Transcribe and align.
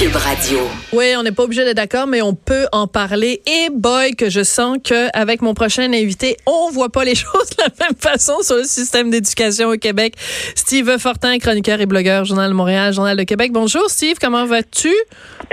Cube 0.00 0.16
Radio. 0.16 0.60
Oui, 0.94 1.12
on 1.18 1.22
n'est 1.22 1.30
pas 1.30 1.42
obligé 1.42 1.62
d'être 1.62 1.76
d'accord, 1.76 2.06
mais 2.06 2.22
on 2.22 2.32
peut 2.32 2.64
en 2.72 2.86
parler. 2.86 3.42
Et 3.46 3.68
boy, 3.70 4.16
que 4.16 4.30
je 4.30 4.42
sens 4.42 4.78
qu'avec 4.82 5.42
mon 5.42 5.52
prochain 5.52 5.92
invité, 5.92 6.38
on 6.46 6.70
voit 6.70 6.88
pas 6.88 7.04
les 7.04 7.14
choses 7.16 7.50
de 7.50 7.64
la 7.64 7.86
même 7.86 7.98
façon 7.98 8.40
sur 8.40 8.56
le 8.56 8.64
système 8.64 9.10
d'éducation 9.10 9.68
au 9.68 9.76
Québec. 9.76 10.14
Steve 10.54 10.96
Fortin, 10.96 11.36
chroniqueur 11.38 11.82
et 11.82 11.86
blogueur, 11.86 12.24
Journal 12.24 12.48
de 12.48 12.54
Montréal, 12.54 12.94
Journal 12.94 13.14
de 13.14 13.24
Québec. 13.24 13.52
Bonjour 13.52 13.90
Steve, 13.90 14.16
comment 14.18 14.46
vas-tu? 14.46 14.88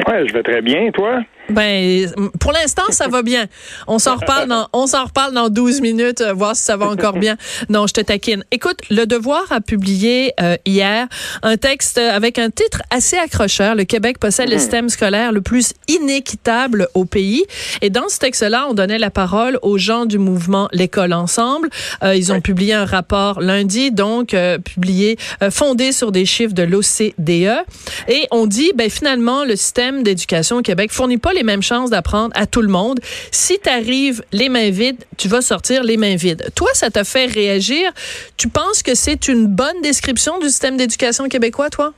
Ouais, 0.07 0.25
je 0.25 0.31
vais 0.31 0.43
très 0.43 0.61
bien, 0.61 0.91
toi? 0.91 1.19
Ben, 1.49 2.11
pour 2.39 2.51
l'instant, 2.51 2.83
ça 2.89 3.07
va 3.07 3.21
bien. 3.21 3.45
On 3.87 3.99
s'en 3.99 4.15
reparle 4.15 4.49
dans, 4.49 4.67
on 4.73 4.85
s'en 4.85 5.05
reparle 5.05 5.33
dans 5.33 5.49
12 5.49 5.81
minutes, 5.81 6.21
euh, 6.21 6.33
voir 6.33 6.55
si 6.55 6.63
ça 6.63 6.75
va 6.75 6.87
encore 6.87 7.13
bien. 7.13 7.37
Non, 7.69 7.87
je 7.87 7.93
te 7.93 8.01
taquine. 8.01 8.43
Écoute, 8.51 8.79
Le 8.89 9.05
Devoir 9.05 9.45
a 9.51 9.61
publié 9.61 10.33
euh, 10.41 10.57
hier 10.65 11.07
un 11.43 11.55
texte 11.55 11.97
avec 11.97 12.37
un 12.37 12.49
titre 12.49 12.81
assez 12.91 13.17
accrocheur. 13.17 13.75
Le 13.75 13.85
Québec 13.85 14.19
possède 14.19 14.49
le 14.49 14.57
système 14.57 14.89
scolaire 14.89 15.31
le 15.31 15.41
plus 15.41 15.73
inéquitable 15.87 16.89
au 16.93 17.05
pays. 17.05 17.45
Et 17.81 17.89
dans 17.89 18.09
ce 18.09 18.19
texte-là, 18.19 18.67
on 18.69 18.73
donnait 18.73 18.99
la 18.99 19.11
parole 19.11 19.57
aux 19.61 19.77
gens 19.77 20.05
du 20.05 20.17
mouvement 20.17 20.67
L'école 20.73 21.13
ensemble. 21.13 21.69
Euh, 22.03 22.15
ils 22.15 22.33
ont 22.33 22.41
publié 22.41 22.73
un 22.73 22.85
rapport 22.85 23.39
lundi, 23.39 23.91
donc 23.91 24.35
publié, 24.65 25.17
fondé 25.49 25.91
sur 25.91 26.11
des 26.11 26.25
chiffres 26.25 26.53
de 26.53 26.63
l'OCDE. 26.63 27.63
Et 28.09 28.27
on 28.31 28.47
dit, 28.47 28.71
ben 28.75 28.89
finalement, 28.89 29.45
le 29.45 29.55
système 29.55 30.03
d'éducation 30.03 30.57
au 30.57 30.61
Québec 30.61 30.91
fournit 30.91 31.17
pas 31.17 31.33
les 31.37 31.43
mêmes 31.43 31.61
chances 31.61 31.91
d'apprendre 31.91 32.33
à 32.35 32.45
tout 32.47 32.61
le 32.61 32.67
monde. 32.67 32.99
Si 33.31 33.59
tu 33.59 33.69
arrives 33.69 34.23
les 34.31 34.49
mains 34.49 34.71
vides, 34.71 35.03
tu 35.17 35.27
vas 35.27 35.41
sortir 35.41 35.83
les 35.83 35.95
mains 35.95 36.15
vides. 36.15 36.49
Toi, 36.55 36.69
ça 36.73 36.89
t'a 36.89 37.03
fait 37.03 37.27
réagir? 37.27 37.91
Tu 38.37 38.49
penses 38.49 38.81
que 38.81 38.95
c'est 38.95 39.27
une 39.27 39.45
bonne 39.45 39.81
description 39.81 40.39
du 40.39 40.47
système 40.47 40.77
d'éducation 40.77 41.29
québécois, 41.29 41.69
toi? 41.69 41.93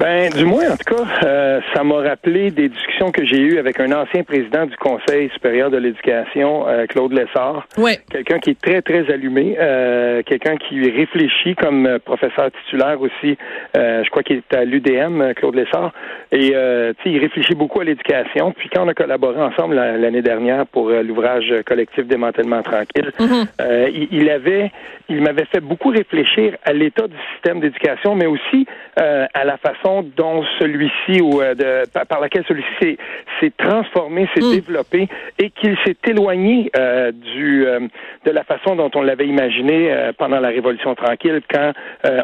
Ben, 0.00 0.30
du 0.30 0.44
moins, 0.44 0.70
en 0.70 0.76
tout 0.76 0.94
cas, 0.94 1.26
euh, 1.26 1.60
ça 1.74 1.82
m'a 1.82 1.96
rappelé 1.96 2.52
des 2.52 2.68
discussions 2.68 3.10
que 3.10 3.24
j'ai 3.24 3.40
eues 3.40 3.58
avec 3.58 3.80
un 3.80 3.90
ancien 3.90 4.22
président 4.22 4.64
du 4.64 4.76
Conseil 4.76 5.28
supérieur 5.30 5.70
de 5.72 5.76
l'éducation, 5.76 6.68
euh, 6.68 6.86
Claude 6.86 7.12
Lessard. 7.12 7.66
Ouais. 7.76 7.98
Quelqu'un 8.08 8.38
qui 8.38 8.50
est 8.50 8.60
très, 8.60 8.80
très 8.80 9.10
allumé, 9.12 9.56
euh, 9.58 10.22
quelqu'un 10.24 10.56
qui 10.56 10.88
réfléchit 10.88 11.56
comme 11.56 11.98
professeur 12.04 12.50
titulaire 12.52 13.00
aussi. 13.00 13.36
je 13.74 14.08
crois 14.10 14.22
qu'il 14.22 14.36
est 14.36 14.54
à 14.54 14.64
l'UDM, 14.64 15.34
Claude 15.34 15.56
Lessard. 15.56 15.92
Et, 16.30 16.50
tu 16.50 16.52
sais, 16.52 16.94
il 17.06 17.18
réfléchit 17.18 17.54
beaucoup 17.54 17.80
à 17.80 17.84
l'éducation. 17.84 18.52
Puis 18.52 18.68
quand 18.68 18.84
on 18.84 18.88
a 18.88 18.94
collaboré 18.94 19.40
ensemble 19.40 19.74
l'année 19.74 20.22
dernière 20.22 20.66
pour 20.66 20.90
l'ouvrage 20.90 21.52
collectif 21.66 22.06
Démantèlement 22.06 22.62
tranquille, 22.62 23.10
Mm-hmm. 23.18 23.90
il, 23.94 24.08
il, 24.12 24.30
avait, 24.30 24.70
il 25.08 25.20
m'avait 25.22 25.44
fait 25.46 25.60
beaucoup 25.60 25.88
réfléchir 25.88 26.56
à 26.64 26.72
l'état 26.72 27.06
du 27.06 27.16
système 27.32 27.60
d'éducation, 27.60 28.14
mais 28.14 28.26
aussi 28.26 28.66
à 28.96 29.44
la 29.44 29.56
façon 29.56 29.87
dont 30.16 30.42
celui-ci 30.58 31.20
ou 31.20 31.40
euh, 31.40 31.54
de, 31.54 31.88
par, 32.08 32.20
laquelle 32.20 32.44
celui-ci 32.48 32.96
s'est 33.40 33.52
transformé, 33.58 34.28
s'est 34.34 34.40
Mm. 34.44 34.52
développé 34.52 35.08
et 35.38 35.50
qu'il 35.50 35.76
s'est 35.84 35.96
éloigné 36.06 36.70
euh, 36.76 37.10
du 37.12 37.66
euh, 37.66 37.80
de 38.24 38.30
la 38.30 38.44
façon 38.44 38.76
dont 38.76 38.90
on 38.94 39.02
l'avait 39.02 39.26
imaginé 39.26 39.76
pendant 40.18 40.40
la 40.40 40.48
Révolution 40.48 40.94
tranquille, 40.94 41.40
quand 41.52 41.72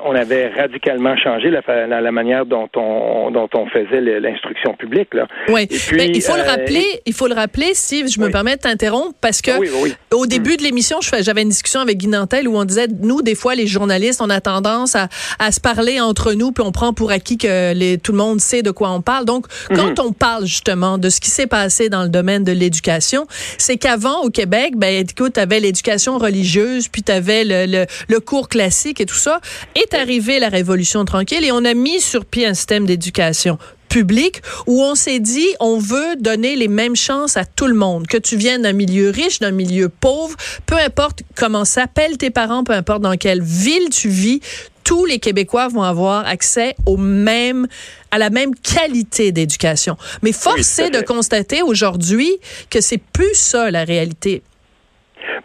on 0.05 0.15
avait 0.15 0.49
radicalement 0.49 1.17
changé 1.17 1.51
la, 1.51 1.63
fa- 1.63 1.87
la, 1.87 2.01
la 2.01 2.13
manière 2.13 2.45
dont 2.47 2.69
on 2.77 3.31
dont 3.31 3.49
on 3.55 3.67
faisait 3.67 4.01
l'instruction 4.21 4.75
publique. 4.75 5.15
Là. 5.15 5.27
Oui. 5.49 5.67
Puis, 5.67 5.97
Ben, 5.97 6.11
il 6.15 6.23
faut 6.23 6.37
le 6.37 6.43
rappeler, 6.43 6.85
il 7.07 7.13
faut 7.15 7.29
le 7.29 7.35
rappeler, 7.35 7.75
Steve, 7.75 8.07
je 8.09 8.21
me 8.21 8.31
permets 8.31 8.57
de 8.57 8.61
t'interrompre 8.61 9.15
parce 9.21 9.41
que 9.41 9.51
Ah 9.53 9.59
oui, 9.61 9.69
oui, 9.73 9.81
oui. 10.13 10.19
au 10.19 10.27
début 10.27 10.57
de 10.57 10.63
l'émission, 10.63 10.99
j'avais 11.21 11.43
une 11.43 11.49
discussion 11.49 11.81
avec 11.81 11.97
Guy 11.99 12.09
Nantel 12.09 12.49
où 12.49 12.57
on 12.57 12.65
disait, 12.65 12.87
nous, 13.03 13.23
des 13.23 13.35
fois, 13.35 13.55
les 13.55 13.67
journalistes, 13.67 14.21
on 14.23 14.31
a 14.31 14.41
tendance 14.41 14.95
à, 14.97 15.09
à 15.39 15.53
se 15.53 15.61
parler 15.61 16.01
entre 16.01 16.33
nous, 16.35 16.53
puis 16.53 16.65
on 16.67 16.73
prend 16.73 16.93
pour 16.93 17.11
acquis 17.11 17.39
que 17.39 17.49
les, 17.75 17.99
tout 17.99 18.13
le 18.13 18.19
monde 18.19 18.41
sait 18.41 18.63
de 18.63 18.71
quoi 18.71 18.91
on 18.91 19.01
parle. 19.01 19.25
Donc, 19.25 19.47
quand 19.75 19.99
on 20.01 20.13
parle 20.13 20.47
justement 20.47 20.99
de 20.99 21.09
ce 21.11 21.21
qui 21.21 21.31
s'est 21.31 21.47
passé 21.47 21.89
dans 21.89 22.03
le 22.03 22.09
domaine 22.09 22.45
de 22.45 22.53
l'éducation, 22.53 23.27
c'est 23.59 23.77
qu'avant, 23.77 24.23
au 24.23 24.31
Québec, 24.31 24.75
ben, 24.77 25.07
écoute, 25.07 25.35
t'avais 25.35 25.61
l'éducation 25.61 26.19
religieuse, 26.19 26.89
puis 26.89 27.03
t'avais 27.03 27.45
le, 27.45 27.67
le, 27.67 27.87
le 28.09 28.21
cours 28.21 28.49
classique 28.49 29.01
et 29.01 29.07
tout 29.07 29.15
ça. 29.15 29.41
Est 29.75 29.95
arrivée 29.95 30.39
la 30.39 30.49
Révolution 30.49 31.05
tranquille 31.05 31.45
et 31.45 31.53
on 31.53 31.65
a 31.65 31.75
mis 31.75 32.01
sur 32.01 32.25
pied 32.25 32.47
un 32.47 32.55
système 32.55 32.87
d'éducation 32.87 33.59
public 33.95 34.43
où 34.67 34.83
on 34.83 34.97
s'est 34.97 35.21
dit 35.21 35.47
on 35.61 35.79
veut 35.79 36.17
donner 36.19 36.57
les 36.57 36.67
mêmes 36.67 36.97
chances 36.97 37.37
à 37.37 37.45
tout 37.45 37.69
le 37.69 37.75
monde. 37.75 38.09
Que 38.09 38.17
tu 38.19 38.37
viennes 38.37 38.63
d'un 38.63 38.73
milieu 38.73 39.11
riche 39.11 39.39
d'un 39.39 39.53
milieu 39.53 39.89
pauvre 39.89 40.35
peu 40.67 40.75
importe 40.77 41.21
comment 41.37 41.65
s'appellent 41.65 42.19
tes 42.19 42.31
parents 42.31 42.65
peu 42.65 42.73
importe 42.73 43.03
dans 43.03 43.17
quelle 43.17 43.41
ville 43.43 43.89
tu 43.91 44.09
vis 44.09 44.41
tous 44.83 45.05
les 45.05 45.21
Québécois 45.21 45.69
vont 45.69 45.83
avoir 45.85 46.27
accès 46.27 46.75
au 46.87 46.97
même 46.97 47.69
à 48.11 48.19
la 48.19 48.31
même 48.31 48.55
qualité 48.55 49.31
d'éducation. 49.33 49.97
Mais 50.23 50.33
force 50.33 50.79
est 50.81 50.91
de 50.91 51.01
constater 51.01 51.63
aujourd'hui 51.63 52.31
que 52.71 52.81
c'est 52.81 53.01
plus 53.13 53.35
ça 53.35 53.71
la 53.71 53.85
réalité. 53.85 54.43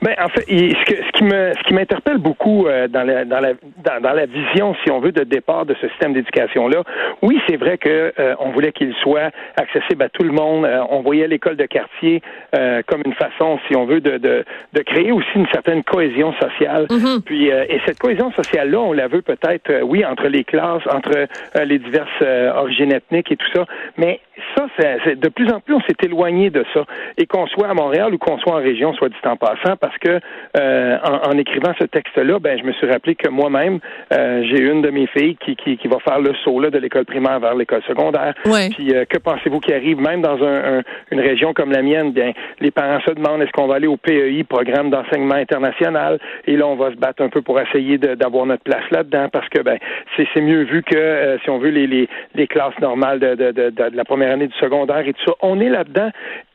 Ben, 0.02 0.14
en 0.22 0.30
fait, 0.30 0.46
ce, 0.50 0.86
que- 0.86 1.04
qui 1.20 1.26
me, 1.26 1.54
ce 1.54 1.64
qui 1.68 1.74
m'interpelle 1.74 2.18
beaucoup 2.18 2.66
euh, 2.68 2.88
dans, 2.88 3.04
la, 3.04 3.26
dans, 3.26 3.40
la, 3.42 3.54
dans, 3.84 4.02
dans 4.02 4.14
la 4.14 4.26
vision, 4.26 4.74
si 4.84 4.90
on 4.92 5.00
veut, 5.00 5.12
de 5.12 5.24
départ 5.26 5.66
de 5.66 5.76
ce 5.82 5.88
système 5.90 6.14
d'éducation-là, 6.14 6.84
oui, 7.22 7.40
c'est 7.48 7.58
vrai 7.58 7.78
que 7.78 8.14
euh, 8.18 8.36
on 8.40 8.52
voulait 8.52 8.72
qu'il 8.72 8.94
soit 9.02 9.32
accessible 9.58 10.04
à 10.04 10.10
tout 10.10 10.24
le 10.24 10.32
monde. 10.32 10.64
Euh, 10.66 10.80
on 10.90 11.02
voyait 11.02 11.28
l'école 11.28 11.58
de 11.58 11.66
quartier 11.66 12.22
euh, 12.56 12.82
comme 12.88 13.02
une 13.06 13.14
façon, 13.16 13.60
si 13.68 13.76
on 13.76 13.86
veut, 13.86 14.00
de, 14.00 14.18
de, 14.18 14.46
de 14.74 14.82
créer 14.82 15.12
aussi 15.12 15.28
une 15.36 15.48
certaine 15.52 15.84
cohésion 15.84 16.34
sociale. 16.42 16.88
Puis, 17.26 17.52
euh, 17.52 17.66
et 17.68 17.82
cette 17.86 18.00
cohésion 18.00 18.32
sociale-là, 18.32 18.80
on 18.80 18.94
la 18.94 19.08
veut 19.10 19.22
peut-être, 19.22 19.70
euh, 19.70 19.82
oui, 19.82 20.06
entre 20.06 20.28
les 20.28 20.46
classes, 20.46 20.84
entre 20.90 21.28
les 21.64 21.80
diverses 21.80 22.22
origines 22.56 22.94
ethniques 22.94 23.32
et 23.32 23.36
tout 23.36 23.48
ça, 23.54 23.66
mais 23.98 24.22
ça, 24.56 24.68
c'est, 24.80 24.98
c'est- 25.04 25.16
de 25.20 25.28
plus 25.28 25.52
en 25.52 25.60
plus, 25.60 25.74
on 25.76 25.82
s'est 25.82 25.98
éloigné 26.04 26.50
de 26.50 26.64
ça. 26.74 26.86
Et 27.18 27.26
qu'on 27.26 27.46
soit 27.48 27.68
à 27.68 27.74
Montréal 27.74 28.14
ou 28.14 28.18
qu'on 28.18 28.38
soit 28.38 28.54
en 28.54 28.64
région, 28.64 28.94
soit 28.94 29.10
dit 29.10 29.16
en 29.26 29.36
passant, 29.36 29.76
parce 29.80 29.98
que 29.98 30.20
euh, 30.58 30.98
en, 31.10 31.30
en 31.30 31.38
écrivant 31.38 31.74
ce 31.80 31.86
texte-là, 31.86 32.40
ben, 32.40 32.58
je 32.60 32.64
me 32.64 32.72
suis 32.74 32.88
rappelé 32.90 33.16
que 33.16 33.30
moi-même, 33.30 33.80
euh, 34.14 34.44
j'ai 34.50 34.62
une 34.62 34.82
de 34.82 34.90
mes 34.90 35.08
filles 35.08 35.36
qui, 35.44 35.56
qui, 35.56 35.78
qui 35.78 35.88
va 35.88 35.98
faire 36.00 36.20
le 36.20 36.34
saut 36.44 36.60
là, 36.60 36.70
de 36.70 36.78
l'école 36.78 37.06
primaire 37.06 37.40
vers 37.40 37.56
l'école 37.56 37.82
secondaire. 37.88 38.34
Ouais. 38.46 38.70
Puis 38.70 38.94
euh, 38.94 39.06
que 39.06 39.18
pensez-vous 39.18 39.60
qui 39.60 39.74
arrive, 39.74 40.00
même 40.00 40.22
dans 40.22 40.42
un, 40.44 40.78
un- 40.80 40.84
une 41.12 41.20
région 41.20 41.54
comme 41.54 41.72
la 41.72 41.82
mienne, 41.82 42.12
bien, 42.12 42.32
les 42.60 42.72
parents 42.72 43.00
se 43.08 43.12
demandent 43.14 43.42
est-ce 43.42 43.52
qu'on 43.52 43.68
va 43.68 43.76
aller 43.76 43.88
au 43.88 43.98
PEI, 43.98 44.44
programme 44.44 44.90
d'enseignement 44.90 45.36
international, 45.36 46.20
et 46.48 46.56
là, 46.56 46.68
on 46.68 46.76
va 46.76 46.92
se 46.92 46.96
battre 46.98 47.24
un 47.24 47.30
peu 47.30 47.42
pour 47.42 47.60
essayer 47.60 47.98
d'avoir 47.98 48.46
notre 48.46 48.64
place 48.64 48.84
là-dedans, 48.92 49.28
parce 49.32 49.50
que 49.50 49.62
ben, 49.62 49.78
c'est 50.16 50.28
c'est 50.34 50.42
mieux 50.42 50.64
vu 50.64 50.84
que, 50.84 50.96
euh, 50.96 51.38
si 51.44 51.50
on 51.50 51.58
veut, 51.58 51.70
les, 51.70 51.88
les, 51.88 52.08
les 52.36 52.48
classes 52.48 52.78
normales 52.82 53.20
de, 53.20 53.36
de, 53.36 53.52
de, 53.52 53.70
de 53.70 53.96
la 53.96 54.04
première 54.06 54.32
année 54.32 54.48
du 54.48 54.58
secondaire 54.58 55.00
et 55.08 55.14
tout 55.14 55.24
ça. 55.26 55.34
On 55.42 55.60
est 55.60 55.70
là-dedans. 55.70 56.10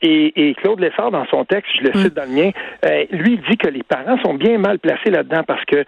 Et, 0.06 0.50
et 0.50 0.54
Claude 0.56 0.80
Lessard, 0.80 1.10
dans 1.10 1.24
son 1.26 1.46
texte, 1.46 1.72
je 1.78 1.84
le 1.84 1.92
cite 1.94 2.12
dans 2.12 2.28
le 2.28 2.34
mien, 2.34 2.50
euh, 2.84 3.04
lui, 3.10 3.34
il 3.34 3.40
dit 3.48 3.56
que 3.56 3.68
les 3.68 3.82
parents 3.82 4.18
sont 4.18 4.34
bien 4.34 4.58
mal 4.58 4.78
placés 4.78 5.08
là-dedans 5.08 5.44
parce 5.46 5.64
que 5.64 5.82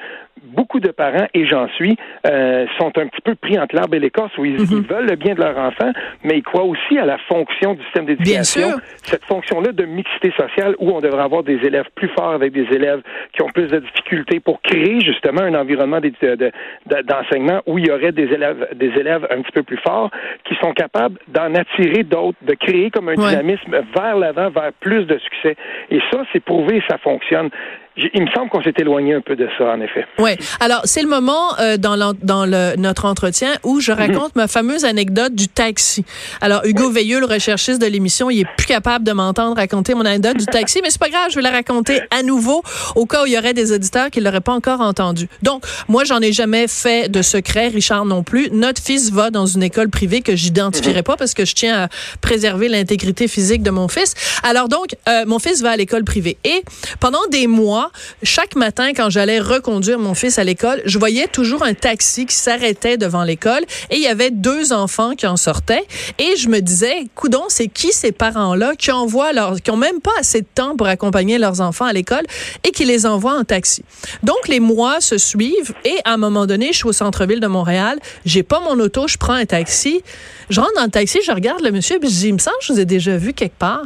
beaucoup 0.44 0.80
de 0.80 0.91
parents, 0.91 1.26
et 1.34 1.47
j'en 1.47 1.69
suis, 1.69 1.97
euh, 2.26 2.66
sont 2.78 2.97
un 2.98 3.06
petit 3.08 3.20
peu 3.22 3.34
pris 3.34 3.58
entre 3.58 3.74
l'arbre 3.74 3.94
et 3.94 3.98
l'écorce 4.00 4.36
où 4.38 4.44
ils, 4.44 4.60
ils 4.60 4.82
veulent 4.86 5.06
le 5.08 5.16
bien 5.16 5.34
de 5.34 5.41
leur 5.41 5.56
enfant, 5.58 5.92
mais 6.24 6.38
ils 6.38 6.42
croient 6.42 6.64
aussi 6.64 6.99
à 6.99 7.05
la 7.05 7.19
fonction 7.28 7.75
du 7.75 7.82
système 7.84 8.06
d'éducation. 8.06 8.69
Cette 9.02 9.25
fonction-là 9.25 9.72
de 9.72 9.84
mixité 9.84 10.32
sociale 10.37 10.75
où 10.78 10.90
on 10.90 11.00
devrait 11.00 11.22
avoir 11.22 11.43
des 11.43 11.56
élèves 11.64 11.87
plus 11.94 12.08
forts 12.08 12.31
avec 12.32 12.52
des 12.52 12.66
élèves 12.75 13.00
qui 13.32 13.43
ont 13.43 13.49
plus 13.49 13.66
de 13.69 13.78
difficultés 13.78 14.40
pour 14.40 14.61
créer 14.62 15.00
justement 15.00 15.43
un 15.43 15.55
environnement 15.55 16.00
d'enseignement 16.00 17.62
où 17.66 17.78
il 17.78 17.87
y 17.87 17.90
aurait 17.90 18.12
des 18.12 18.25
élèves, 18.32 18.69
des 18.75 18.88
élèves 18.99 19.26
un 19.31 19.43
petit 19.43 19.52
peu 19.52 19.62
plus 19.62 19.78
forts 19.78 20.11
qui 20.44 20.55
sont 20.56 20.72
capables 20.72 21.19
d'en 21.28 21.55
attirer 21.55 22.02
d'autres, 22.02 22.38
de 22.43 22.55
créer 22.55 22.90
comme 22.90 23.08
un 23.08 23.16
Ouais. 23.16 23.31
dynamisme 23.31 23.76
vers 23.96 24.16
l'avant, 24.16 24.50
vers 24.50 24.72
plus 24.81 25.05
de 25.06 25.16
succès. 25.19 25.56
Et 25.90 26.00
ça, 26.12 26.22
c'est 26.32 26.40
prouvé, 26.44 26.82
ça 26.88 26.99
fonctionne. 26.99 27.49
Il 27.96 28.22
me 28.22 28.31
semble 28.31 28.50
qu'on 28.50 28.62
s'est 28.62 28.75
éloigné 28.78 29.14
un 29.14 29.20
peu 29.20 29.37
de 29.37 29.48
ça, 29.56 29.64
en 29.72 29.81
effet. 29.81 30.06
Oui. 30.19 30.32
Alors, 30.60 30.82
c'est 30.84 31.02
le 31.02 31.08
moment 31.08 31.58
euh, 31.58 31.76
dans, 31.76 32.14
dans 32.22 32.44
le, 32.44 32.76
notre 32.76 33.06
entretien 33.06 33.52
où 33.64 33.81
je 33.81 33.93
raconte 33.93 34.37
ma 34.37 34.48
fameuse 34.48 34.84
anecdote 34.84 35.34
du 35.34 35.48
taxi. 35.48 36.04
Alors, 36.40 36.64
Hugo 36.64 36.90
Veilleux, 36.90 37.20
le 37.20 37.26
recherchiste 37.26 37.81
de 37.81 37.87
l'émission, 37.87 38.28
il 38.31 38.40
est 38.40 38.56
plus 38.56 38.66
capable 38.66 39.04
de 39.04 39.12
m'entendre 39.12 39.56
raconter 39.56 39.94
mon 39.94 40.04
anecdote 40.04 40.37
du 40.37 40.46
taxi, 40.46 40.81
mais 40.82 40.90
c'est 40.90 41.00
pas 41.00 41.08
grave, 41.08 41.28
je 41.31 41.37
vais 41.37 41.43
la 41.43 41.50
raconter 41.50 42.00
à 42.10 42.22
nouveau 42.22 42.62
au 42.94 43.06
cas 43.06 43.22
où 43.22 43.26
il 43.26 43.32
y 43.32 43.38
aurait 43.38 43.54
des 43.54 43.72
auditeurs 43.72 44.10
qui 44.10 44.20
l'auraient 44.20 44.40
pas 44.40 44.52
encore 44.52 44.81
entendu. 44.81 45.28
Donc, 45.42 45.64
moi, 45.88 46.04
j'en 46.04 46.20
ai 46.20 46.32
jamais 46.32 46.69
fait 46.69 47.10
de 47.10 47.22
secret, 47.22 47.69
Richard 47.69 48.04
non 48.04 48.22
plus. 48.22 48.50
Notre 48.52 48.82
fils 48.82 49.10
va 49.10 49.31
dans 49.31 49.46
une 49.46 49.62
école 49.62 49.88
privée 49.88 50.20
que 50.20 50.37
j'identifierai 50.37 51.02
pas 51.02 51.16
parce 51.16 51.34
que 51.34 51.44
je 51.44 51.54
tiens 51.54 51.84
à 51.84 51.88
préserver 52.20 52.69
l'intégrité 52.69 53.28
physique 53.28 53.62
de 53.62 53.70
mon 53.70 53.88
fils. 53.88 54.14
Alors 54.42 54.69
donc, 54.69 54.96
euh, 55.08 55.25
mon 55.26 55.38
fils 55.38 55.62
va 55.62 55.70
à 55.70 55.76
l'école 55.76 56.04
privée 56.04 56.37
et 56.44 56.62
pendant 57.00 57.26
des 57.31 57.46
mois, 57.46 57.86
chaque 58.23 58.56
matin, 58.56 58.93
quand 58.94 59.11
j'allais 59.11 59.41
reconduire 59.41 59.99
mon 59.99 60.15
fils 60.15 60.38
à 60.38 60.44
l'école, 60.44 60.83
je 60.85 60.99
voyais 60.99 61.27
toujours 61.27 61.62
un 61.62 61.75
taxi 61.75 62.27
qui 62.27 62.35
s'arrêtait 62.35 62.97
devant 62.97 63.25
l'école 63.25 63.62
et 63.91 63.97
il 63.97 64.03
y 64.03 64.06
avait 64.06 64.31
deux 64.31 64.73
enfants 64.73 65.15
qui 65.15 65.27
en 65.27 65.37
sortaient. 65.37 65.85
Et 66.19 66.37
je 66.37 66.49
me 66.49 66.61
disais, 66.61 67.06
coudon, 67.15 67.44
c'est 67.49 67.69
qui 67.69 67.93
ces 67.93 68.12
parents-là 68.12 68.75
qui 68.77 68.93
envoient 68.93 69.33
leur, 69.33 69.61
qui 69.61 69.71
ont 69.71 69.77
même 69.77 70.00
pas 70.00 70.12
assez 70.19 70.41
de 70.41 70.47
temps 70.55 70.77
pour 70.77 70.87
accompagner 70.87 71.38
leurs 71.38 71.61
enfants 71.61 71.87
à 71.87 71.93
l'école 71.93 72.25
et 72.65 72.71
qui 72.71 72.85
les 72.85 73.06
envoient 73.06 73.38
en 73.38 73.44
taxi? 73.44 73.85
Donc, 74.23 74.49
les 74.49 74.61
mois 74.61 75.00
se 75.00 75.19
suivent 75.19 75.75
et 75.85 75.97
à 76.05 76.15
un 76.15 76.17
moment 76.17 76.47
donné, 76.47 76.69
je 76.73 76.79
suis 76.79 76.88
au 76.88 76.93
centre-ville 76.93 77.41
de 77.41 77.47
Montréal, 77.47 77.99
j'ai 78.25 78.43
pas 78.43 78.61
mon 78.61 78.79
auto, 78.81 79.09
je 79.09 79.17
prends 79.17 79.33
un 79.35 79.47
taxi. 79.47 80.03
Je 80.49 80.61
rentre 80.61 80.75
dans 80.77 80.85
le 80.85 80.91
taxi, 80.91 81.19
je 81.27 81.33
regarde 81.33 81.61
le 81.62 81.73
monsieur, 81.73 81.99
puis 81.99 82.09
je 82.09 82.15
dis, 82.15 82.29
il 82.29 82.35
me 82.35 82.38
semble 82.38 82.56
que 82.61 82.67
je 82.67 82.73
vous 82.73 82.81
ai 82.81 82.85
déjà 82.85 83.17
vu 83.17 83.33
quelque 83.33 83.59
part. 83.59 83.83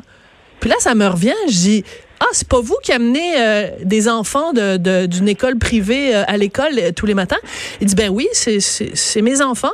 Puis 0.61 0.69
là, 0.69 0.77
ça 0.79 0.95
me 0.95 1.07
revient, 1.07 1.35
je 1.49 1.53
dis, 1.53 1.85
ah, 2.21 2.27
c'est 2.33 2.47
pas 2.47 2.61
vous 2.61 2.77
qui 2.83 2.93
amenez 2.93 3.35
euh, 3.39 3.71
des 3.83 4.07
enfants 4.09 4.53
d'une 4.53 4.77
de, 4.79 5.29
école 5.29 5.57
privée 5.57 6.15
euh, 6.15 6.23
à 6.27 6.37
l'école 6.37 6.79
euh, 6.79 6.93
tous 6.95 7.07
les 7.07 7.15
matins? 7.15 7.39
Il 7.81 7.87
dit, 7.87 7.95
ben 7.95 8.11
oui, 8.11 8.29
c'est 8.33 9.23
mes 9.23 9.41
enfants. 9.41 9.73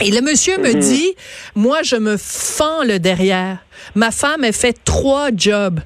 Et 0.00 0.10
le 0.10 0.20
monsieur 0.20 0.56
me 0.58 0.72
mhm. 0.72 0.78
dit, 0.80 1.14
moi, 1.54 1.82
je 1.82 1.96
me 1.96 2.16
fends 2.16 2.84
le 2.84 2.98
derrière. 2.98 3.58
Ma 3.96 4.12
femme 4.12 4.44
a 4.44 4.52
fait 4.52 4.76
trois 4.84 5.30
jobs 5.36 5.80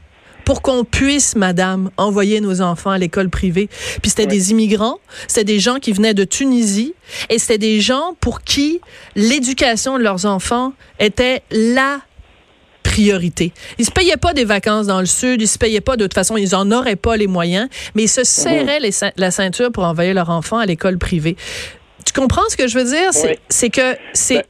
pour 0.45 0.63
qu'on 0.63 0.85
puisse, 0.85 1.35
madame, 1.35 1.91
envoyer 1.97 2.41
nos 2.41 2.61
enfants 2.61 2.91
à 2.91 2.99
l'école 2.99 3.31
privée. 3.31 3.69
Puis 4.01 4.11
c'était 4.11 4.27
des 4.27 4.53
immigrants, 4.53 5.01
c'était 5.27 5.45
des 5.45 5.59
gens 5.59 5.81
qui 5.81 5.93
venaient 5.93 6.15
de 6.15 6.25
Tunisie, 6.25 6.95
et 7.31 7.39
c'était 7.39 7.59
des 7.59 7.81
gens 7.81 8.15
pour 8.21 8.43
qui 8.43 8.81
l'éducation 9.17 9.99
de 9.99 10.05
leurs 10.05 10.25
enfants 10.25 10.73
était 11.01 11.43
la 11.51 12.01
priorité. 12.97 13.53
Ils 13.79 13.85
se 13.85 13.91
payaient 13.91 14.17
pas 14.17 14.33
des 14.33 14.45
vacances 14.45 14.87
dans 14.87 15.01
le 15.01 15.07
sud, 15.07 15.43
ils 15.43 15.47
se 15.47 15.59
payaient 15.59 15.83
pas 15.83 15.97
de 15.97 16.05
toute 16.05 16.15
façon, 16.15 16.37
ils 16.37 16.55
en 16.55 16.71
auraient 16.71 16.97
pas 16.97 17.17
les 17.17 17.27
moyens, 17.27 17.69
mais 17.95 18.05
ils 18.05 18.09
se 18.09 18.25
serraient 18.25 18.81
la 19.17 19.31
ceinture 19.31 19.71
pour 19.71 19.85
envoyer 19.85 20.15
leur 20.15 20.31
enfant 20.31 20.59
à 20.59 20.67
l'école 20.67 20.97
privée. 20.97 21.37
Tu 22.07 22.13
comprends 22.19 22.49
ce 22.49 22.57
que 22.57 22.69
je 22.69 22.79
veux 22.79 22.85
dire? 22.85 23.11
C'est 23.49 23.71
que 23.71 23.97
c'est... 24.15 24.47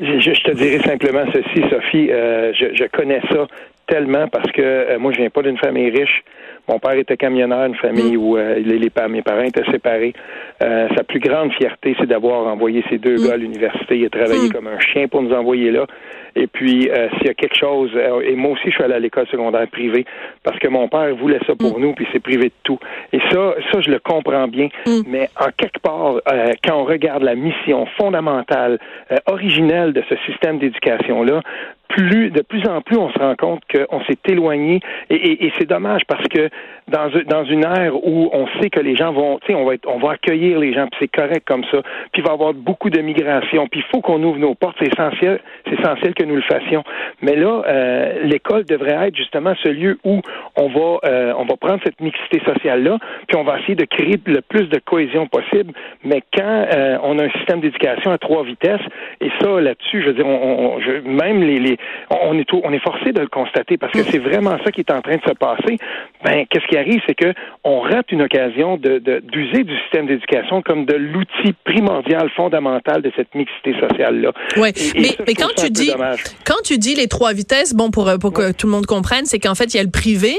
Ben, 0.00 0.20
je, 0.20 0.42
te 0.42 0.50
dirais 0.52 0.82
simplement 0.84 1.24
ceci, 1.32 1.62
Sophie. 1.70 2.08
Euh, 2.10 2.52
je, 2.54 2.84
connais 2.90 3.20
ça 3.30 3.46
tellement 3.86 4.28
parce 4.28 4.50
que 4.52 4.62
euh, 4.62 4.98
moi, 4.98 5.12
je 5.12 5.18
viens 5.18 5.30
pas 5.30 5.42
d'une 5.42 5.58
famille 5.58 5.90
riche. 5.90 6.22
Mon 6.68 6.78
père 6.78 6.94
était 6.94 7.16
camionneur, 7.16 7.66
une 7.66 7.74
famille 7.74 8.16
mm. 8.16 8.20
où 8.20 8.36
euh, 8.36 8.54
les, 8.56 8.90
mes 9.08 9.22
parents 9.22 9.42
étaient 9.42 9.68
séparés. 9.70 10.12
sa 10.60 11.04
plus 11.04 11.18
grande 11.18 11.52
fierté, 11.54 11.96
c'est 11.98 12.06
d'avoir 12.06 12.46
envoyé 12.46 12.84
ses 12.88 12.98
deux 12.98 13.16
mm. 13.16 13.26
gars 13.26 13.34
à 13.34 13.36
l'université. 13.36 13.98
Il 13.98 14.06
a 14.06 14.10
travaillé 14.10 14.48
mm. 14.48 14.52
comme 14.52 14.68
un 14.68 14.78
chien 14.78 15.08
pour 15.08 15.22
nous 15.22 15.32
envoyer 15.32 15.70
là. 15.70 15.86
Et 16.34 16.46
puis, 16.46 16.88
euh, 16.88 17.08
s'il 17.16 17.26
y 17.26 17.30
a 17.30 17.34
quelque 17.34 17.56
chose, 17.56 17.90
euh, 17.94 18.20
et 18.20 18.34
moi 18.36 18.52
aussi, 18.52 18.64
je 18.66 18.70
suis 18.70 18.82
allé 18.82 18.94
à 18.94 18.98
l'école 18.98 19.26
secondaire 19.26 19.66
privée 19.68 20.06
parce 20.42 20.58
que 20.58 20.68
mon 20.68 20.88
père 20.88 21.14
voulait 21.14 21.40
ça 21.46 21.54
pour 21.54 21.78
nous, 21.78 21.92
puis 21.92 22.06
c'est 22.12 22.20
privé 22.20 22.46
de 22.46 22.54
tout. 22.62 22.78
Et 23.12 23.20
ça, 23.30 23.54
ça, 23.70 23.80
je 23.80 23.90
le 23.90 23.98
comprends 23.98 24.48
bien. 24.48 24.68
Mais 25.06 25.28
en 25.38 25.50
quelque 25.56 25.78
part, 25.80 26.20
euh, 26.32 26.52
quand 26.64 26.76
on 26.76 26.84
regarde 26.84 27.22
la 27.22 27.34
mission 27.34 27.86
fondamentale, 27.98 28.78
originelle 29.26 29.92
de 29.92 30.02
ce 30.08 30.16
système 30.26 30.58
d'éducation-là, 30.58 31.42
plus, 31.92 32.30
de 32.30 32.40
plus 32.40 32.66
en 32.66 32.80
plus, 32.80 32.96
on 32.96 33.10
se 33.10 33.18
rend 33.18 33.34
compte 33.36 33.62
qu'on 33.70 34.00
s'est 34.04 34.18
éloigné 34.26 34.80
et, 35.10 35.46
et, 35.46 35.52
c'est 35.58 35.68
dommage 35.68 36.02
parce 36.08 36.26
que 36.28 36.48
dans, 36.88 37.10
dans 37.26 37.44
une 37.44 37.64
ère 37.64 37.94
où 37.94 38.30
on 38.32 38.46
sait 38.60 38.70
que 38.70 38.80
les 38.80 38.96
gens 38.96 39.12
vont, 39.12 39.38
on 39.50 39.64
va 39.64 39.74
être, 39.74 39.86
on 39.86 39.98
va 39.98 40.12
accueillir 40.12 40.58
les 40.58 40.72
gens, 40.72 40.86
puis 40.88 41.00
c'est 41.02 41.08
correct 41.08 41.46
comme 41.46 41.64
ça, 41.70 41.82
puis 42.12 42.22
il 42.22 42.22
va 42.22 42.30
y 42.30 42.32
avoir 42.32 42.54
beaucoup 42.54 42.90
de 42.90 43.00
migration, 43.00 43.66
puis 43.68 43.80
il 43.80 43.90
faut 43.90 44.00
qu'on 44.00 44.22
ouvre 44.22 44.38
nos 44.38 44.54
portes, 44.54 44.76
c'est 44.80 44.88
essentiel, 44.88 45.40
c'est 45.66 45.78
essentiel 45.78 46.14
que 46.14 46.24
nous 46.24 46.36
le 46.36 46.42
fassions. 46.42 46.82
Mais 47.20 47.36
là, 47.36 47.62
euh, 47.66 48.22
l'école 48.24 48.64
devrait 48.64 49.08
être 49.08 49.16
justement 49.16 49.54
ce 49.62 49.68
lieu 49.68 49.98
où 50.04 50.20
on 50.56 50.68
va, 50.68 50.98
euh, 51.04 51.34
on 51.36 51.44
va 51.44 51.56
prendre 51.56 51.80
cette 51.84 52.00
mixité 52.00 52.40
sociale 52.44 52.82
là, 52.82 52.98
puis 53.28 53.36
on 53.36 53.44
va 53.44 53.58
essayer 53.58 53.74
de 53.74 53.84
créer 53.84 54.18
le 54.26 54.40
plus 54.40 54.68
de 54.68 54.78
cohésion 54.78 55.26
possible. 55.26 55.72
Mais 56.04 56.22
quand 56.36 56.66
euh, 56.74 56.98
on 57.02 57.18
a 57.18 57.24
un 57.24 57.30
système 57.30 57.60
d'éducation 57.60 58.10
à 58.10 58.18
trois 58.18 58.44
vitesses, 58.44 58.80
et 59.20 59.30
ça 59.40 59.60
là-dessus, 59.60 60.02
je 60.02 60.06
veux 60.06 60.14
dire, 60.14 60.26
on, 60.26 60.80
je, 60.80 61.06
même 61.08 61.42
les, 61.42 61.58
les 61.58 61.76
on 62.10 62.38
est 62.38 62.46
on 62.52 62.72
est 62.72 62.82
forcé 62.82 63.12
de 63.12 63.20
le 63.20 63.28
constater 63.28 63.76
parce 63.76 63.92
que 63.92 64.02
c'est 64.04 64.18
vraiment 64.18 64.56
ça 64.64 64.70
qui 64.70 64.80
est 64.80 64.90
en 64.90 65.00
train 65.00 65.16
de 65.16 65.22
se 65.22 65.34
passer. 65.34 65.78
Ben, 66.24 66.44
qu'est-ce 66.48 66.66
qui 66.66 66.76
arrive, 66.76 67.00
c'est 67.06 67.14
que 67.14 67.32
on 67.64 67.80
rate 67.80 68.10
une 68.12 68.22
occasion 68.22 68.76
de 68.76 68.98
d'user 68.98 69.64
du 69.64 69.76
système 69.82 70.06
d'éducation 70.06 70.62
comme 70.62 70.84
de 70.84 70.94
l'outil 70.94 71.54
primordial, 71.64 72.30
fondamental 72.36 73.02
de 73.02 73.12
cette 73.16 73.34
mixité 73.34 73.74
sociale 73.80 74.20
là. 74.20 74.32
Oui, 74.56 74.70
mais, 74.94 75.16
mais 75.26 75.34
quand 75.34 75.54
tu 75.56 75.70
dis 75.70 75.92
quand 76.44 76.62
tu 76.64 76.78
dis 76.78 76.94
les 76.94 77.08
trois 77.08 77.32
vitesses, 77.32 77.74
bon 77.74 77.90
pour 77.90 78.10
pour 78.20 78.32
que 78.32 78.52
tout 78.52 78.66
le 78.66 78.72
monde 78.72 78.86
comprenne, 78.86 79.24
c'est 79.24 79.38
qu'en 79.38 79.54
fait 79.54 79.74
il 79.74 79.76
y 79.76 79.80
a 79.80 79.84
le 79.84 79.90
privé, 79.90 80.34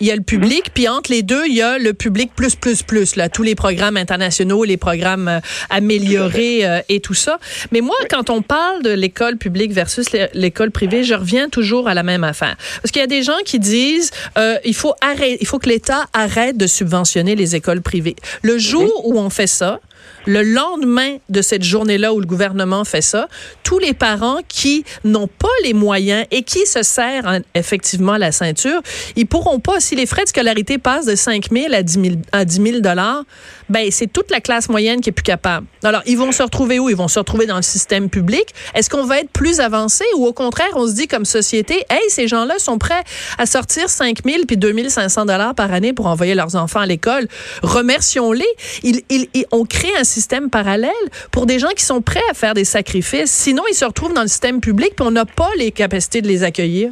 il 0.00 0.06
y 0.06 0.10
a 0.10 0.16
le 0.16 0.22
public, 0.22 0.66
mhm. 0.66 0.72
puis 0.74 0.88
entre 0.88 1.10
les 1.10 1.22
deux 1.22 1.46
il 1.46 1.54
y 1.54 1.62
a 1.62 1.78
le 1.78 1.92
public 1.92 2.30
plus 2.34 2.56
plus 2.56 2.82
plus 2.82 3.16
là, 3.16 3.28
tous 3.28 3.42
les 3.42 3.54
programmes 3.54 3.96
internationaux, 3.96 4.64
les 4.64 4.76
programmes 4.76 5.28
euh, 5.28 5.40
améliorés 5.70 6.66
euh, 6.66 6.80
et 6.88 7.00
tout 7.00 7.14
ça. 7.14 7.38
Mais 7.72 7.80
moi, 7.80 7.96
quand 8.10 8.30
on 8.30 8.42
parle 8.42 8.82
de 8.82 8.90
l'école 8.90 9.36
publique 9.36 9.72
versus 9.72 10.06
l'école 10.34 10.70
privée 10.70 10.87
je 10.90 11.14
reviens 11.14 11.48
toujours 11.48 11.88
à 11.88 11.94
la 11.94 12.02
même 12.02 12.24
affaire. 12.24 12.56
Parce 12.82 12.92
qu'il 12.92 13.00
y 13.00 13.04
a 13.04 13.08
des 13.08 13.22
gens 13.22 13.38
qui 13.44 13.58
disent 13.58 14.10
euh, 14.36 14.58
il 14.64 14.74
faut 14.74 14.94
arrêter, 15.00 15.38
il 15.40 15.46
faut 15.46 15.58
que 15.58 15.68
l'État 15.68 16.06
arrête 16.12 16.56
de 16.56 16.66
subventionner 16.66 17.36
les 17.36 17.56
écoles 17.56 17.82
privées. 17.82 18.16
Le 18.42 18.58
jour 18.58 19.06
où 19.06 19.18
on 19.18 19.30
fait 19.30 19.46
ça, 19.46 19.80
le 20.26 20.42
lendemain 20.42 21.16
de 21.28 21.42
cette 21.42 21.62
journée-là 21.62 22.12
où 22.12 22.20
le 22.20 22.26
gouvernement 22.26 22.84
fait 22.84 23.02
ça, 23.02 23.28
tous 23.62 23.78
les 23.78 23.94
parents 23.94 24.40
qui 24.46 24.84
n'ont 25.04 25.26
pas 25.26 25.48
les 25.64 25.72
moyens 25.72 26.26
et 26.30 26.42
qui 26.42 26.66
se 26.66 26.82
serrent 26.82 27.38
effectivement 27.54 28.16
la 28.16 28.32
ceinture, 28.32 28.80
ils 29.16 29.26
pourront 29.26 29.58
pas, 29.58 29.80
si 29.80 29.96
les 29.96 30.06
frais 30.06 30.24
de 30.24 30.28
scolarité 30.28 30.78
passent 30.78 31.06
de 31.06 31.14
5 31.14 31.48
000 31.50 31.72
à 31.72 31.82
10 31.82 31.92
000, 31.92 32.06
à 32.32 32.44
10 32.44 32.62
000 32.62 32.80
dollars, 32.80 33.24
ben, 33.68 33.88
c'est 33.90 34.06
toute 34.12 34.30
la 34.30 34.40
classe 34.40 34.68
moyenne 34.68 35.00
qui 35.00 35.10
est 35.10 35.12
plus 35.12 35.22
capable. 35.22 35.66
Alors, 35.82 36.02
ils 36.06 36.16
vont 36.16 36.32
se 36.32 36.42
retrouver 36.42 36.78
où? 36.78 36.88
Ils 36.88 36.96
vont 36.96 37.08
se 37.08 37.18
retrouver 37.18 37.46
dans 37.46 37.56
le 37.56 37.62
système 37.62 38.08
public. 38.08 38.46
Est-ce 38.74 38.90
qu'on 38.90 39.04
va 39.04 39.20
être 39.20 39.30
plus 39.30 39.60
avancé 39.60 40.04
ou 40.16 40.26
au 40.26 40.32
contraire, 40.32 40.70
on 40.74 40.86
se 40.86 40.94
dit 40.94 41.08
comme 41.08 41.24
société, 41.24 41.84
hey, 41.90 42.00
ces 42.08 42.28
gens-là 42.28 42.58
sont 42.58 42.78
prêts 42.78 43.02
à 43.38 43.46
sortir 43.46 43.88
5 43.88 44.24
000 44.24 44.44
puis 44.46 44.56
2 44.56 44.88
500 44.88 45.26
dollars 45.26 45.54
par 45.54 45.72
année 45.72 45.92
pour 45.92 46.06
envoyer 46.06 46.34
leurs 46.34 46.56
enfants 46.56 46.80
à 46.80 46.86
l'école? 46.86 47.28
Remercions-les. 47.62 48.46
Ils, 48.82 49.02
ils, 49.10 49.28
on 49.52 49.64
crée 49.64 49.92
un 49.98 50.04
système 50.04 50.50
parallèle 50.50 50.90
pour 51.30 51.46
des 51.46 51.58
gens 51.58 51.70
qui 51.76 51.84
sont 51.84 52.00
prêts 52.00 52.20
à 52.30 52.34
faire 52.34 52.54
des 52.54 52.64
sacrifices. 52.64 53.30
Sinon, 53.30 53.62
ils 53.70 53.74
se 53.74 53.84
retrouvent 53.84 54.14
dans 54.14 54.22
le 54.22 54.28
système 54.28 54.60
public 54.60 54.94
puis 54.96 55.06
on 55.06 55.10
n'a 55.10 55.24
pas 55.24 55.50
les 55.56 55.72
capacités 55.72 56.22
de 56.22 56.28
les 56.28 56.44
accueillir. 56.44 56.90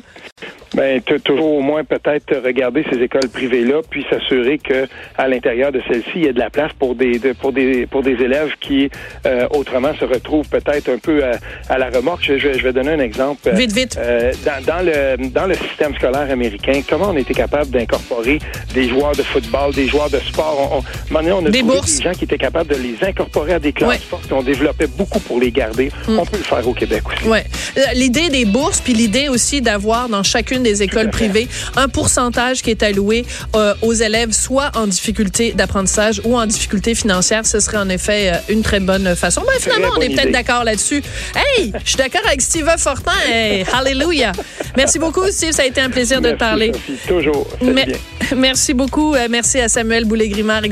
Ben, 0.75 1.01
toujours 1.01 1.55
au 1.55 1.61
moins 1.61 1.85
peut-être 1.85 2.37
regarder 2.45 2.85
ces 2.93 3.01
écoles 3.01 3.29
privées-là, 3.31 3.81
puis 3.89 4.05
s'assurer 4.11 4.59
que 4.59 4.87
l'intérieur 5.19 5.73
de 5.73 5.81
celles-ci, 5.89 6.11
il 6.17 6.25
y 6.25 6.29
a 6.29 6.33
de 6.35 6.39
la 6.39 6.51
place 6.51 6.66
pour 6.75 6.95
des 6.95 7.19
pour 7.41 7.53
des 7.53 7.87
pour 7.87 8.03
des 8.03 8.13
élèves 8.13 8.53
qui 8.61 8.91
euh, 9.27 9.47
autrement 9.51 9.93
se 9.99 10.05
retrouvent 10.05 10.49
peut-être 10.49 10.89
un 10.89 10.99
peu 10.99 11.23
à, 11.69 11.79
la 11.79 11.91
remorque. 11.91 12.25
Je, 12.25 12.39
je, 12.39 12.63
vais 12.63 12.73
donner 12.73 12.93
un 12.93 13.01
exemple. 13.01 13.51
Vite, 13.53 13.73
vite. 13.73 13.97
Euh, 13.99 14.33
dans, 14.45 14.65
dans, 14.65 14.85
le 14.85 15.29
dans 15.29 15.47
le 15.47 15.55
système 15.55 15.95
scolaire 15.95 16.31
américain, 16.31 16.81
comment 16.89 17.11
on 17.11 17.17
était 17.17 17.35
capable 17.35 17.71
d'incorporer 17.71 18.39
des 18.75 18.89
joueurs 18.89 19.13
de 19.13 19.23
football, 19.23 19.75
des 19.75 19.89
joueurs 19.89 20.11
de 20.11 20.19
sport? 20.19 20.85
On, 21.11 21.17
on, 21.17 21.27
on 21.33 21.47
a 21.47 21.51
des, 21.51 21.61
trouvé 21.61 21.81
des 21.81 22.03
gens 22.03 22.13
qui 22.13 22.25
étaient 22.25 22.39
capables 22.39 22.71
de 22.71 22.81
les 22.81 22.97
incorporer 23.03 23.55
à 23.55 23.59
des 23.59 23.73
classes 23.73 24.03
fortes. 24.03 24.31
On 24.33 24.43
développait 24.43 24.87
beaucoup 24.87 25.21
pour 25.21 25.41
les 25.41 25.51
garder. 25.51 25.91
Mm. 26.09 26.19
On 26.19 26.27
peut 26.27 26.39
le 26.39 26.45
faire 26.45 26.67
au 26.67 26.75
Québec 26.75 27.03
aussi. 27.09 27.29
Ouais. 27.29 27.45
Euh, 27.77 27.81
l'idée 27.95 28.29
des 28.29 28.45
bourses, 28.45 28.81
puis 28.81 28.93
l'idée 28.93 29.29
aussi 29.29 29.61
d'avoir 29.61 30.09
dans 30.09 30.23
chacune 30.23 30.63
des 30.63 30.83
écoles 30.83 31.11
privées 31.11 31.49
un 31.77 31.89
pourcentage 31.89 32.63
qui 32.63 32.71
est 32.71 32.83
alloué 32.83 33.25
euh, 33.55 33.75
aux 33.83 33.93
élèves 33.93 34.33
soit 34.33 34.71
en 34.75 34.87
difficulté 34.87 35.53
d'apprentissage 35.53 36.21
ou 36.25 36.37
en 36.37 36.47
difficulté 36.47 36.56
financière. 36.95 37.47
Ce 37.47 37.61
serait 37.61 37.77
en 37.77 37.89
effet 37.89 38.33
euh, 38.33 38.53
une 38.53 38.63
très 38.63 38.81
bonne 38.81 39.15
façon. 39.15 39.43
Mais 39.47 39.61
finalement, 39.61 39.89
on 39.97 40.01
est 40.01 40.11
peut-être 40.11 40.33
d'accord 40.33 40.65
là-dessus. 40.65 41.03
Hey, 41.35 41.73
je 41.85 41.89
suis 41.89 41.97
d'accord 41.97 42.23
avec 42.27 42.41
Steve 42.41 42.69
Fortin. 42.79 43.13
Hey, 43.29 43.65
hallelujah. 43.73 44.33
Merci 44.77 44.99
beaucoup, 44.99 45.27
Steve. 45.31 45.53
Ça 45.53 45.63
a 45.63 45.67
été 45.67 45.81
un 45.81 45.91
plaisir 45.91 46.21
de 46.21 46.31
te 46.31 46.37
parler. 46.37 46.73
toujours. 47.07 47.47
Merci 48.37 48.75
beaucoup. 48.75 49.15
Euh, 49.15 49.29
merci 49.31 49.61
à 49.61 49.69
Samuel 49.69 50.05
Boulay-Grimard 50.05 50.63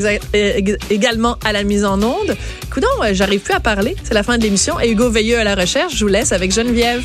également 0.90 1.36
à 1.44 1.52
la 1.52 1.62
mise 1.62 1.84
en 1.84 2.02
onde. 2.02 2.36
Coudon, 2.72 2.88
j'arrive 3.12 3.40
plus 3.40 3.54
à 3.54 3.60
parler. 3.60 3.94
C'est 4.02 4.14
la 4.14 4.24
fin 4.24 4.38
de 4.38 4.42
l'émission. 4.42 4.80
Et 4.80 4.90
Hugo 4.90 5.08
Veilleux 5.08 5.38
à 5.38 5.44
la 5.44 5.54
recherche. 5.54 5.94
Je 5.94 6.04
vous 6.04 6.10
laisse 6.10 6.32
avec 6.32 6.52
Geneviève. 6.52 7.04